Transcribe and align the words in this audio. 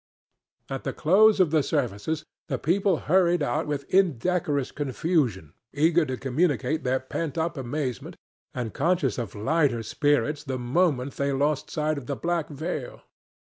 At 0.67 0.83
the 0.83 0.93
close 0.93 1.39
of 1.39 1.51
the 1.51 1.61
services 1.61 2.25
the 2.47 2.57
people 2.57 3.01
hurried 3.05 3.43
out 3.43 3.67
with 3.67 3.83
indecorous 3.93 4.71
confusion, 4.71 5.53
eager 5.75 6.07
to 6.07 6.17
communicate 6.17 6.83
their 6.83 6.99
pent 6.99 7.37
up 7.37 7.55
amazement, 7.55 8.17
and 8.51 8.73
conscious 8.73 9.19
of 9.19 9.35
lighter 9.35 9.83
spirits 9.83 10.43
the 10.43 10.57
moment 10.57 11.17
they 11.17 11.31
lost 11.31 11.69
sight 11.69 11.99
of 11.99 12.07
the 12.07 12.15
black 12.15 12.49
veil. 12.49 13.03